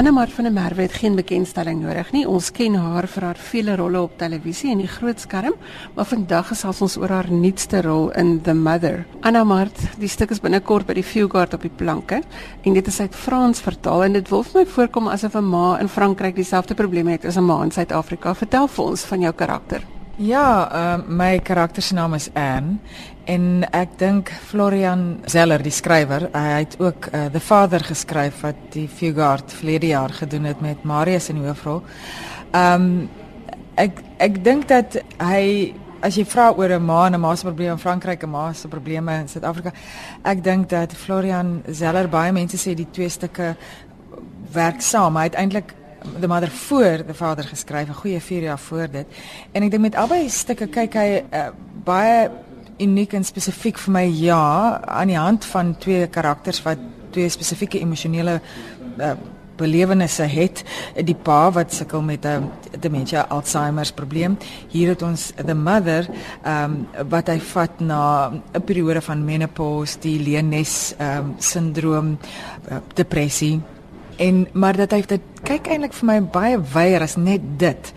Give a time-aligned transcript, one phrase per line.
[0.00, 2.22] Anna Mart van der Merwe het geen bekendstelling nodig nie.
[2.24, 5.58] Ons ken haar vir haar vele rolle op televisie en die groot skerm,
[5.92, 9.04] maar vandag gesels ons oor haar nuutste rol in The Mother.
[9.20, 12.22] Anna Mart, die stuk is binnekort by die Fugard op die planke
[12.64, 15.78] en dit is uit Frans vertaal en dit wil vir my voorkom asof 'n ma
[15.78, 18.34] in Frankryk dieselfde probleme het as 'n ma in Suid-Afrika.
[18.34, 19.99] Vertel vir ons van jou karakter.
[20.20, 22.76] Ja, uh, my karakter se naam is Anne
[23.24, 28.58] en ek dink Florian Zeller die skrywer, hy het ook uh, The Father geskryf wat
[28.74, 31.80] die Fugard verlede jaar gedoen het met Marius in die hoofrol.
[32.52, 33.08] Um,
[33.80, 35.72] ek ek dink dat hy
[36.04, 38.52] as jy vra oor 'n ma en 'n ma se probleme in Frankryk en ma
[38.52, 39.72] se probleme in Suid-Afrika,
[40.22, 43.56] ek dink dat Florian Zeller baie mense sê die twee stukke
[44.52, 45.16] werk saam.
[45.16, 45.79] Hy het eintlik
[46.20, 49.06] the mother voor the father geskryf 'n goeie 4 jaar voor dit.
[49.52, 51.48] En ek dink met albei stukke kyk hy uh,
[51.84, 52.30] baie
[52.78, 56.78] uniek en spesifiek vir my ja aan die hand van twee karakters wat
[57.10, 58.40] twee spesifieke emosionele
[58.98, 59.12] uh,
[59.56, 60.62] belewennisse het.
[61.04, 64.38] Die pa wat sukkel met 'n uh, dementia Alzheimer's probleem.
[64.68, 66.08] Hier het ons the mother
[66.46, 72.18] um, wat hy vat na 'n periode van menopause die Leones um, syndroom
[72.70, 73.60] uh, depressie
[74.20, 77.92] en maar dat hy dit kyk eintlik vir my baie wyer as net dit.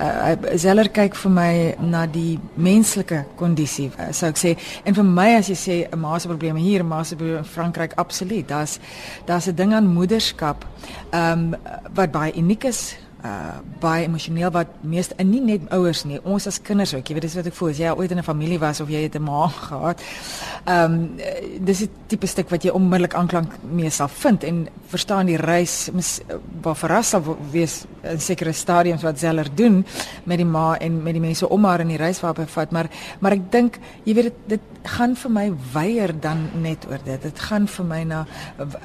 [0.00, 1.52] Uh Zeller kyk vir my
[1.92, 4.54] na die menslike kondisie, uh, sou ek sê.
[4.84, 7.44] En vir my as jy sê 'n ma se probleme hier, ma se probleme in
[7.44, 8.48] Frankryk absoluut.
[8.48, 8.78] Daar's
[9.26, 10.66] daar's 'n ding aan moederskap
[11.12, 11.56] ehm um,
[11.94, 16.46] wat baie uniek is uh baie emosioneel wat meeste en nie net ouers nie ons
[16.46, 17.08] as kinders ook.
[17.08, 19.02] Jy weet dis wat ek voel as jy ooit in 'n familie was of jy
[19.02, 20.00] het 'n ma gehad
[20.64, 21.16] ehm um,
[21.64, 25.90] dis 'n tipe stuk wat jy onmiddellik aanklank mee sal vind en verstaan die reis
[26.62, 29.84] waar verras sal wees in sekere stadiums wat Zeller doen
[30.24, 32.70] met die ma en met die mense om haar in die reis waarop hy vat.
[32.70, 32.88] Maar
[33.20, 37.22] maar ek dink jy weet dit, dit gaan vir my weier dan net oor dit
[37.22, 38.24] dit gaan vir my na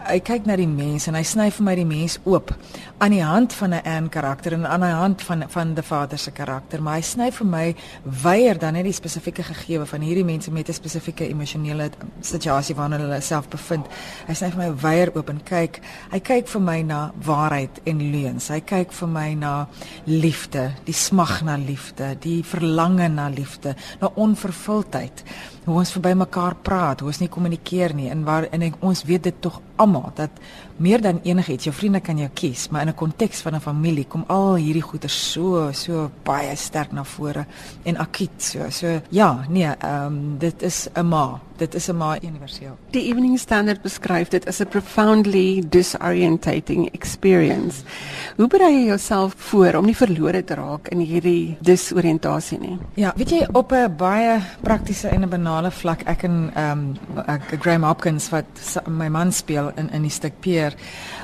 [0.07, 2.53] hy kyk na die mens en hy sny vir my die mens oop
[2.97, 6.31] aan die hand van 'n karakter en aan die hand van van die vader se
[6.31, 7.75] karakter, maar hy sny vir my
[8.23, 11.89] weier dan net die spesifieke gegewe van hierdie mense met 'n spesifieke emosionele
[12.21, 13.85] situasie waarin hulle self bevind.
[14.27, 15.81] Hy sny vir my weier oop en kyk,
[16.11, 18.47] hy kyk vir my na waarheid en leuns.
[18.47, 19.67] Hy kyk vir my na
[20.05, 25.23] liefde, die smag na liefde, die verlange na liefde, na onvervuldheid
[25.65, 29.03] hoe ons verby mekaar praat, hoe ons nie kommunikeer nie en waar en ek, ons
[29.07, 30.29] weet dit tog almal dat
[30.75, 34.05] meer dan enigiets jou vriende kan jou kies, maar in 'n konteks van 'n familie
[34.05, 37.45] kom al hierdie goeie so so baie sterk na vore
[37.83, 38.69] en akut so.
[38.69, 41.39] So ja, nee, ehm um, dit is 'n ma.
[41.57, 42.77] Dit is 'n ma universeel.
[42.91, 47.83] Die Evening Standard beskryf dit as a profoundly disorientating experience.
[48.35, 52.77] Hoe berei jy jouself voor om nie verlore te raak in hierdie disoriëntasie nie?
[52.93, 56.97] Ja, weet jy op 'n baie praktiese en 'n banale vlak ek en ehm um,
[57.27, 58.45] ek Graham Hopkins wat
[58.87, 60.75] my man speel in in die stuk Peer.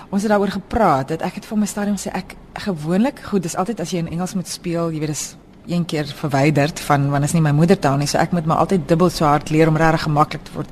[0.09, 2.35] Ons het daaroor gepraat dat ek het vir my stadium sê ek
[2.65, 5.35] gewoonlik goed, dis altyd as jy in Engels moet speel, jy weet dis
[5.67, 8.87] een keer verwyderd van want is nie my moedertaal nie, so ek moet maar altyd
[8.89, 10.69] dubbel so hard leer om regtig gemaklik te word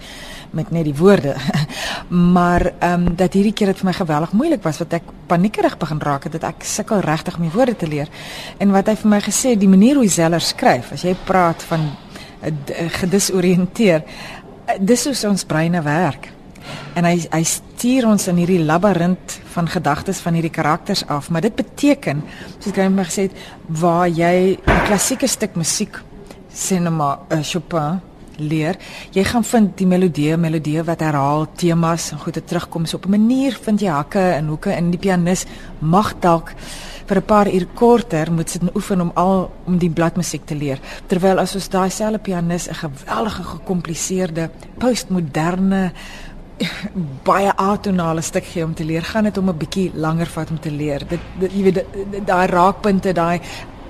[0.51, 1.35] met net die woorde.
[2.37, 5.77] maar ehm um, dat hierdie keer dit vir my geweldig moeilik was wat ek paniekerig
[5.77, 8.09] begin raak het dat ek sukkel regtig om die woorde te leer.
[8.57, 11.85] En wat hy vir my gesê, die manier hoe Zeller skryf, as jy praat van
[11.85, 12.51] uh,
[12.97, 16.31] gedisoriënteer, uh, dis hoe ons breine werk
[16.95, 21.41] en hy hy stuur ons in hierdie labirint van gedagtes van hierdie karakters af maar
[21.41, 22.23] dit beteken
[22.59, 23.35] soos ek net gesê het
[23.67, 26.01] waar jy 'n klassieke stuk musiek
[26.53, 28.01] cinema uh, Chopin
[28.39, 28.77] leer
[29.15, 32.85] jy gaan vind die melodie melodie wat herhaal temas en goeie terugkom.
[32.85, 35.45] So op 'n manier vind jy hakke en hoeke in die pianis
[35.79, 36.55] mag dalk
[37.09, 40.55] vir 'n paar uur korter moet sit en oefen om al om die bladmusiek te
[40.55, 40.79] leer.
[41.07, 45.91] Terwyl as ons daai selfe pianis 'n geweldige gekompliseerde postmoderne
[47.23, 50.59] baie atonale stuk gee om te leer, gaan dit om 'n bietjie langer vat om
[50.59, 51.07] te leer.
[51.07, 51.85] Dit, dit jy weet
[52.25, 53.39] daai raakpunte, daai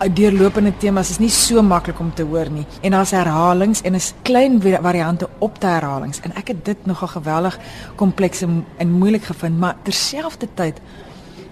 [0.07, 2.65] deurlopende temas is nie so maklik om te hoor nie.
[2.81, 7.07] En daar's herhalings en is klein variante op te herhalings en ek het dit nogal
[7.07, 7.59] geweldig
[7.95, 10.79] kompleks en, en moeilik gevind, maar terselfdertyd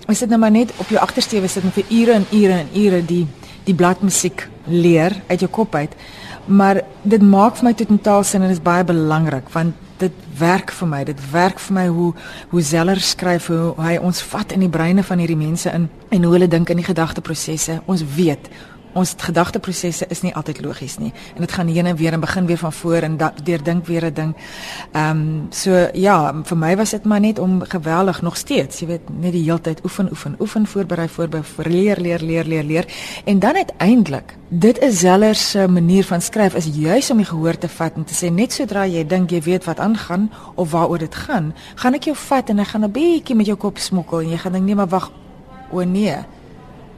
[0.08, 2.70] is dit nou maar net op jou agtersteewe sit en vir ure en ure en
[2.74, 3.26] ure die
[3.68, 5.92] die bladmusiek leer uit jou kop uit.
[6.48, 10.88] Maar dit maak vir my totaal sin en is baie belangrik want dit werk vir
[10.88, 11.04] my.
[11.04, 12.14] Dit werk vir my hoe
[12.50, 16.24] hoe Zeller skryf hoe hy ons vat in die breine van hierdie mense in en
[16.24, 17.82] hoe hulle dink in die gedagteprosesse.
[17.86, 18.48] Ons weet
[18.98, 22.46] ons gedagteprosesse is nie altyd logies nie en dit gaan heen en weer en begin
[22.50, 24.36] weer van voor en deur dink weer 'n ding.
[24.92, 28.88] Ehm um, so ja, vir my was dit maar net om geweldig nog steeds, jy
[28.88, 32.64] weet, net die hele tyd oefen, oefen, oefen, voorberei, voorberei, voor, leer, leer, leer, leer,
[32.64, 32.86] leer
[33.26, 37.58] en dan uiteindelik Dit is Zeller se manier van skryf is juis om die gehoor
[37.58, 40.98] te vat en te sê net sodra jy dink jy weet wat aangaan of waaroor
[41.04, 44.22] dit gaan, gaan ek jou vat en ek gaan 'n bietjie met jou kop smokkel
[44.22, 45.12] en jy gaan dink nee maar wag
[45.72, 46.16] o nee.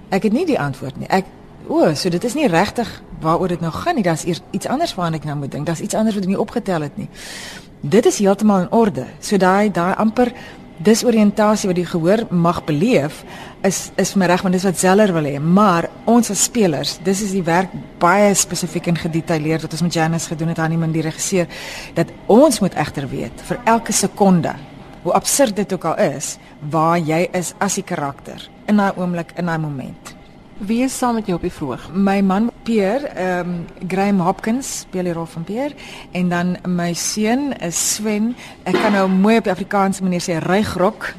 [0.09, 1.07] Ek het nie die antwoord nie.
[1.07, 1.25] Ek
[1.69, 2.89] o, so dit is nie regtig
[3.21, 4.03] waaroor dit nou gaan nie.
[4.03, 5.65] Daar's iets anders waaraan ek nou moet dink.
[5.67, 7.09] Daar's iets anders wat ek nie opgetel het nie.
[7.81, 9.05] Dit is heeltemal in orde.
[9.23, 10.33] So daai daai amper
[10.79, 13.23] disoriëntasie wat die gehoor mag beleef
[13.67, 16.93] is is vir my reg want dis wat Zeller wil hê maar ons as spelers
[17.03, 20.71] dis is die werk baie spesifiek en gedetailleerd wat ons met Janice gedoen het aan
[20.75, 21.51] die man die regisseur
[21.99, 24.55] dat ons moet egter weet vir elke sekonde
[25.03, 26.37] hoe absurd dit ook al is
[26.71, 30.15] waar jy is as die karakter in daai oomblik in daai moment
[30.59, 31.85] Wie is saam met jou op die vroeg?
[31.95, 35.75] My man Pierre, ehm um, Graham Hopkins speel die rol van Pierre
[36.11, 38.33] en dan my seun is Sven.
[38.67, 41.13] Ek kan nou mooi op die Afrikaanse manier sê rygrok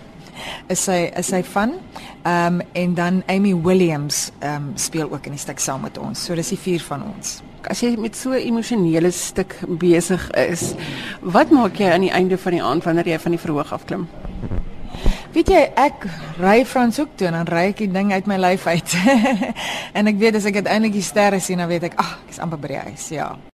[0.68, 1.72] is sy is sy van.
[2.20, 5.96] Ehm um, en dan Amy Williams ehm um, speel ook in die stuk saam met
[5.98, 6.20] ons.
[6.20, 7.38] So dis die vier van ons.
[7.64, 10.74] As jy met so 'n emosionele stuk besig is,
[11.20, 14.08] wat maak jy aan die einde van die aand wanneer jy van die verhoog afklim?
[15.30, 16.08] Weet jy, ek
[16.42, 18.96] ry Franshoek toe en dan ry ek die ding uit my lyf uit.
[19.98, 22.42] en ek weet as ek uiteindelik die sterre sien, dan weet ek, ag, ek is
[22.42, 23.28] amper by die huis, ja.